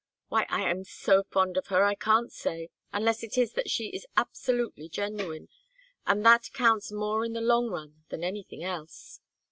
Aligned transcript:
Why 0.29 0.47
I 0.49 0.67
am 0.67 0.83
so 0.83 1.21
fond 1.21 1.57
of 1.57 1.67
her 1.67 1.83
I 1.83 1.93
can't 1.93 2.31
say, 2.31 2.69
unless 2.91 3.21
it 3.21 3.37
is 3.37 3.53
that 3.53 3.69
she 3.69 3.89
is 3.89 4.07
absolutely 4.17 4.89
genuine, 4.89 5.47
and 6.07 6.25
that 6.25 6.49
counts 6.53 6.91
more 6.91 7.23
in 7.23 7.33
the 7.33 7.39
long 7.41 7.67
run 7.67 8.03
than 8.09 8.23
anything 8.23 8.63
else. 8.63 9.21